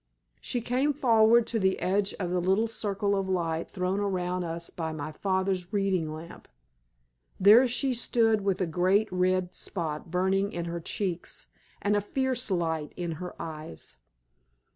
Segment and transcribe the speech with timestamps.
[0.39, 4.71] She came forward to the edge of the little circle of light thrown around us
[4.71, 6.47] by my father's reading lamp.
[7.39, 11.49] There she stood with a great red spot burning in her cheeks,
[11.83, 13.97] and a fierce light in her eyes.